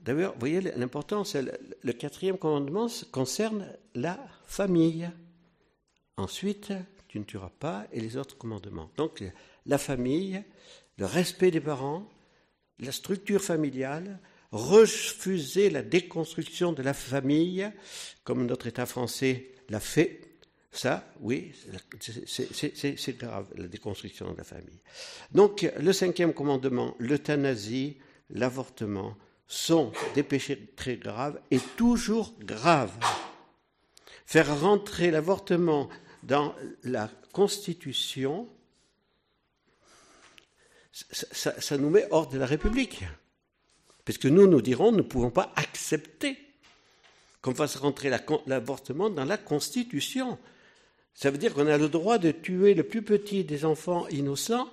[0.00, 5.10] D'ailleurs, vous voyez l'importance, le quatrième commandement concerne la famille.
[6.16, 6.72] Ensuite,
[7.08, 8.90] tu ne tueras pas, et les autres commandements.
[8.96, 9.24] Donc
[9.66, 10.42] la famille,
[10.96, 12.08] le respect des parents,
[12.78, 14.20] la structure familiale,
[14.52, 17.70] refuser la déconstruction de la famille,
[18.24, 20.29] comme notre État français l'a fait,
[20.72, 21.52] ça, oui,
[22.00, 24.80] c'est grave, la déconstruction de la famille.
[25.32, 27.96] Donc, le cinquième commandement, l'euthanasie,
[28.30, 29.16] l'avortement,
[29.48, 32.96] sont des péchés très graves et toujours graves.
[34.26, 35.88] Faire rentrer l'avortement
[36.22, 36.54] dans
[36.84, 38.48] la Constitution,
[40.92, 43.04] ça, nous met hors de la République.
[44.04, 46.38] Parce que nous, nous dirons, nous ne pouvons pas accepter
[47.42, 48.10] qu'on fasse rentrer
[48.46, 50.38] l'avortement dans la Constitution.
[51.14, 54.70] Ça veut dire qu'on a le droit de tuer le plus petit des enfants innocents.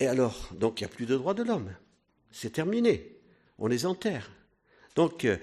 [0.00, 1.74] Et alors, donc il n'y a plus de droit de l'homme.
[2.30, 3.16] C'est terminé.
[3.58, 4.30] On les enterre.
[4.94, 5.36] Donc, euh,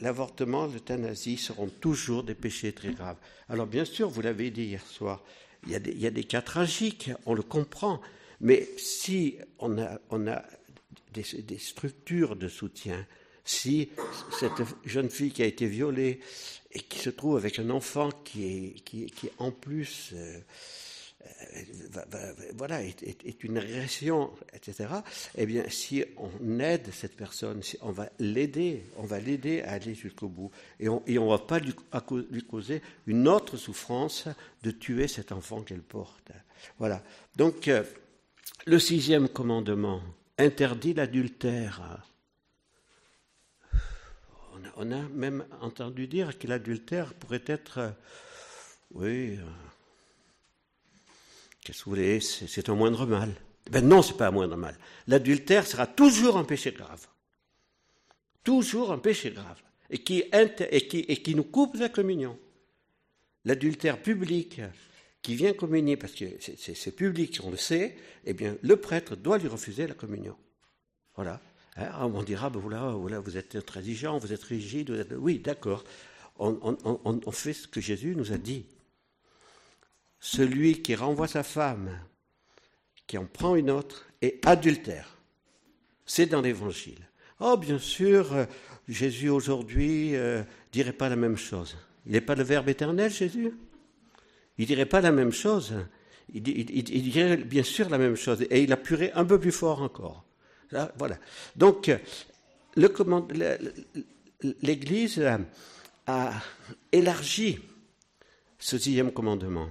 [0.00, 3.16] l'avortement, l'euthanasie seront toujours des péchés très graves.
[3.48, 5.22] Alors, bien sûr, vous l'avez dit hier soir,
[5.66, 8.00] il y, a des, cas tragiques, on le comprend,
[8.40, 10.42] mais si on a,
[11.12, 13.06] des, structures de soutien,
[13.44, 13.90] si
[14.38, 16.20] cette jeune fille qui a été violée
[16.72, 20.38] et qui se trouve avec un enfant qui est, qui, en plus euh,
[22.54, 24.88] voilà, est, une réaction, etc.,
[25.36, 29.72] eh bien, si on aide cette personne, si on va l'aider, on va l'aider à
[29.72, 30.50] aller jusqu'au bout,
[30.80, 31.74] et on ne va pas lui,
[32.30, 34.26] lui, causer une autre souffrance
[34.62, 36.32] de tuer cet enfant qu'elle porte.
[36.78, 37.02] Voilà.
[37.36, 37.82] Donc, euh,
[38.66, 40.00] le sixième commandement
[40.38, 42.11] interdit l'adultère.
[44.76, 47.94] On a, même entendu dire que l'adultère pourrait être
[48.94, 49.42] oui, euh,
[51.64, 53.34] qu'est-ce que vous voulez, c'est un moindre mal.
[53.70, 54.76] Ben non, c'est pas un moindre mal.
[55.06, 57.06] L'adultère sera toujours un péché grave.
[58.44, 59.62] Toujours un péché grave.
[59.88, 62.38] Et qui, et qui, et qui nous coupe la communion.
[63.44, 64.60] L'adultère public
[65.22, 69.38] qui vient communier, parce que c'est public, on le sait, eh bien, le prêtre doit
[69.38, 70.36] lui refuser la communion.
[71.14, 71.40] Voilà.
[71.76, 75.14] Hein, on dira, ben voilà, voilà, vous êtes intransigeant, vous êtes rigide, vous êtes...
[75.16, 75.84] oui, d'accord.
[76.38, 78.66] On, fait ce que Jésus nous a dit.
[80.18, 81.90] Celui qui renvoie sa femme,
[83.06, 85.16] qui en prend une autre, est adultère.
[86.04, 87.08] C'est dans l'Évangile.
[87.40, 88.44] Oh, bien sûr, euh,
[88.88, 91.76] Jésus aujourd'hui euh, dirait pas la même chose.
[92.06, 93.52] Il n'est pas le Verbe éternel, Jésus?
[94.58, 95.74] Il dirait pas la même chose.
[96.32, 98.42] Il, dirait bien sûr la même chose.
[98.50, 100.24] Et il appuierait un peu plus fort encore.
[100.96, 101.16] Voilà.
[101.56, 101.90] Donc,
[104.62, 105.22] l'Église
[106.06, 106.32] a
[106.90, 107.58] élargi
[108.58, 109.68] ce sixième commandement.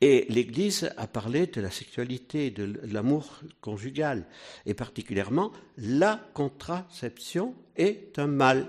[0.00, 4.26] Et l'Église a parlé de la sexualité, de l'amour conjugal,
[4.64, 8.68] et particulièrement la contraception est un mal.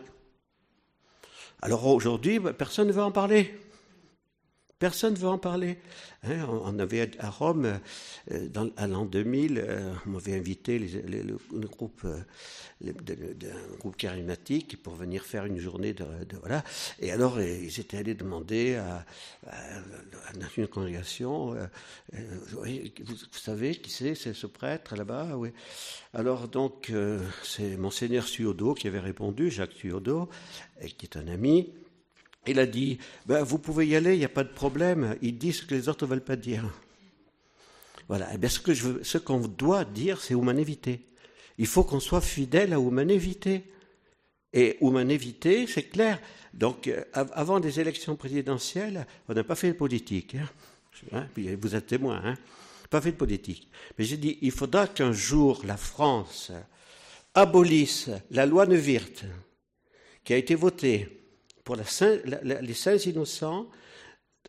[1.61, 3.59] Alors aujourd'hui, personne ne veut en parler.
[4.79, 5.77] Personne ne veut en parler.
[6.23, 7.79] Hein, on avait à Rome,
[8.31, 11.37] euh, à l'an 2000, euh, on m'avait invité le,
[11.67, 12.93] groupe, euh,
[13.77, 16.05] groupe charismatique pour venir faire une journée de,
[16.39, 16.63] voilà.
[16.99, 19.05] Et alors ils étaient allés demander à,
[20.57, 21.55] une congrégation,
[22.13, 25.49] vous, savez qui c'est, c'est ce prêtre là-bas, oui.
[26.13, 26.91] Alors donc
[27.43, 30.29] c'est monseigneur Suodo qui avait répondu, Jacques Suodo,
[30.97, 31.69] qui est un ami.
[32.49, 35.15] Il a dit, ben, vous pouvez y aller, il n'y a pas de problème.
[35.21, 36.63] Il dit ce que les autres ne veulent pas dire.
[38.07, 38.27] Voilà.
[38.33, 41.05] Eh bien, ce que qu'on doit dire, c'est humanité.
[41.59, 43.63] Il faut qu'on soit fidèle à humanité.
[44.51, 46.19] Et humanité, c'est clair.
[46.55, 50.35] Donc, euh, avant des élections présidentielles, on n'a pas fait de politique.
[50.35, 50.49] Hein.
[51.11, 51.27] Hein,
[51.61, 52.35] vous êtes témoin, hein.
[52.89, 53.69] Pas fait de politique.
[53.97, 56.51] Mais j'ai dit, il faudra qu'un jour la France
[57.35, 59.25] abolisse la loi Neuwirth,
[60.23, 61.18] qui a été votée
[61.69, 63.67] pour les saints innocents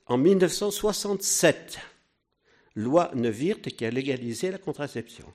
[0.06, 1.78] en 1967.
[2.76, 5.26] Loi Neuwirth qui a légalisé la contraception.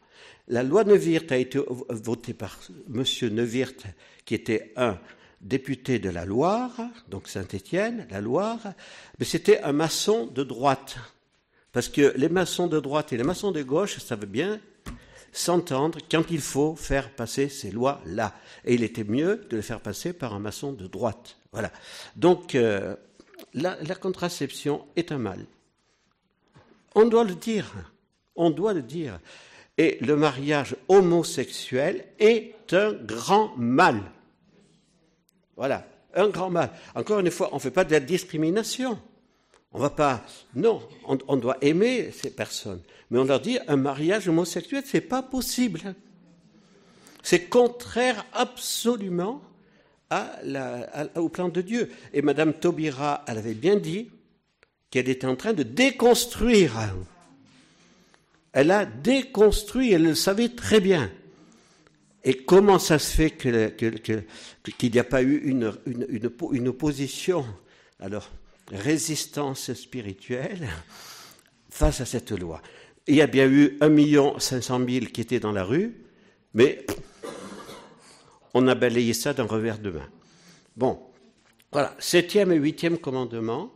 [0.48, 2.58] La loi Neuwirth a été votée par
[2.91, 3.04] M.
[3.32, 3.86] Neuwirth,
[4.26, 4.98] qui était un
[5.41, 6.76] député de la Loire,
[7.08, 8.74] donc Saint-Étienne, la Loire,
[9.19, 10.98] mais c'était un maçon de droite.
[11.71, 14.60] Parce que les maçons de droite et les maçons de gauche savent bien
[15.32, 18.34] s'entendre quand il faut faire passer ces lois-là.
[18.63, 21.38] Et il était mieux de les faire passer par un maçon de droite.
[21.56, 21.72] Voilà.
[22.18, 22.98] Donc, euh,
[23.54, 25.46] la, contraception est un mal.
[26.96, 27.72] On doit le dire.
[28.36, 29.22] On doit le dire.
[29.78, 34.02] Et le mariage homosexuel est un grand mal.
[35.56, 36.72] Voilà, un grand mal.
[36.94, 39.00] Encore une fois, on ne fait pas de la discrimination.
[39.72, 40.26] On va pas.
[40.56, 42.82] Non, on, on, doit aimer ces personnes.
[43.10, 45.96] Mais on leur dit un mariage homosexuel, c'est pas possible.
[47.24, 49.41] C'est contraire absolument
[51.15, 51.89] au plan de Dieu.
[52.13, 54.10] Et Madame Taubira, elle avait bien dit
[54.89, 56.96] qu'elle était en train de déconstruire.
[58.54, 61.12] Elle a déconstruit, elle le savait très bien.
[62.24, 67.46] Et comment ça se fait qu'il n'y a pas eu une, une, opposition,
[68.00, 68.32] alors
[68.72, 70.68] résistance spirituelle,
[71.70, 72.62] face à cette loi?
[73.06, 75.94] Il y a bien eu un million cinq cent mille qui étaient dans la rue,
[76.56, 76.84] mais
[78.56, 80.10] on a balayé ça d'un revers de main.
[80.78, 80.98] Bon,
[81.74, 83.72] voilà, septième et huitième commandement,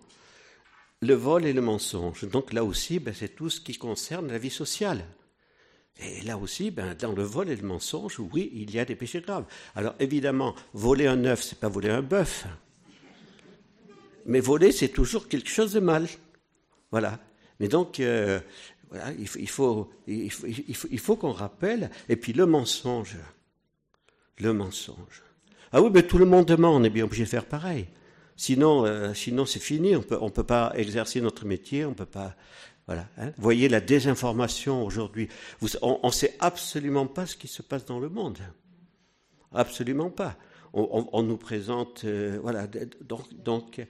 [1.02, 2.24] le vol et le mensonge.
[2.24, 5.04] Donc là aussi, ben, c'est tout ce qui concerne la vie sociale.
[6.02, 8.96] Et là aussi, ben, dans le vol et le mensonge, oui, il y a des
[8.96, 9.44] péchés graves.
[9.76, 12.48] Alors évidemment, voler un œuf, c'est pas voler un bœuf.
[14.26, 16.08] Mais voler, c'est toujours quelque chose de mal.
[16.92, 17.20] Voilà.
[17.60, 19.89] Mais donc, il faut
[21.18, 21.92] qu'on rappelle.
[22.08, 23.18] Et puis le mensonge
[24.39, 25.23] le mensonge.
[25.71, 27.88] Ah oui, mais tout le monde demande, on est bien obligé de faire pareil.
[28.36, 31.93] Sinon, euh, sinon c'est fini, on peut, ne on peut pas exercer notre métier, on
[31.93, 32.36] peut pas.
[32.88, 33.06] Voilà.
[33.17, 33.32] Hein.
[33.38, 35.28] Voyez la désinformation aujourd'hui.
[35.82, 38.40] On ne sait absolument pas ce qui se passe dans le monde.
[39.54, 40.35] Absolument pas.
[40.73, 42.67] On, nous présente, euh, voilà.
[43.02, 43.85] Donc, donc,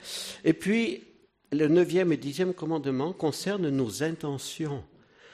[0.45, 1.03] et puis
[1.51, 4.83] le neuvième et dixième commandement concernent nos intentions.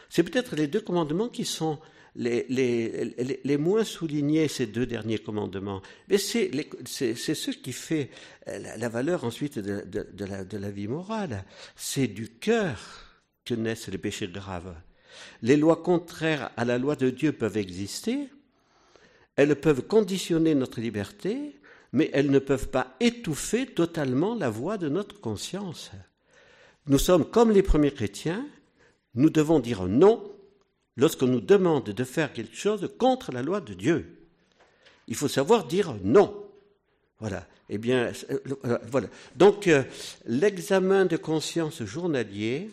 [0.09, 1.79] C'est peut-être les deux commandements qui sont
[2.15, 5.81] les, moins soulignés, ces deux derniers commandements.
[6.09, 6.51] Mais c'est
[6.85, 8.09] ce qui fait
[8.47, 9.83] euh, la, valeur ensuite de,
[10.25, 11.43] la, de la vie morale.
[11.75, 12.79] C'est du cœur
[13.43, 14.75] que naissent les péchés graves.
[15.41, 18.29] Les lois contraires à la loi de Dieu peuvent exister,
[19.35, 21.59] elles peuvent conditionner notre liberté,
[21.91, 25.91] mais elles ne peuvent pas étouffer totalement la voix de notre conscience.
[26.87, 28.45] nous sommes comme les premiers chrétiens,
[29.15, 30.34] nous devons dire non
[30.97, 34.17] lorsqu'on nous demande de faire quelque chose contre la loi de Dieu.
[35.07, 36.45] Il faut savoir dire non.
[37.19, 37.47] Voilà.
[37.69, 39.07] Eh bien, euh, voilà.
[39.35, 39.83] Donc, euh,
[40.25, 42.69] l'examen de conscience journalier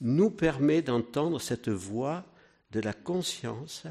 [0.00, 2.24] nous permet d'entendre cette voix
[2.70, 3.84] de la conscience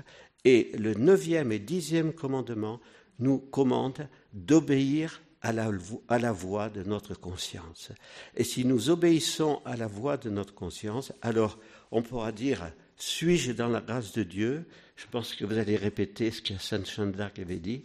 [0.45, 2.79] et le neuvième et dixième commandement
[3.19, 7.91] nous commande d'obéir à la voix de notre conscience.
[8.35, 11.57] Et si nous obéissons à la voix de notre conscience, alors
[11.91, 14.65] on pourra dire suis-je dans la grâce de Dieu?
[14.95, 17.83] Je pense que vous allez répéter ce que Sainte Jeanne d'Arc avait dit.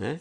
[0.00, 0.16] Hein?